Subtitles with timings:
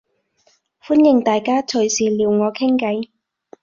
[0.83, 3.11] 歡迎大家隨時撩我傾計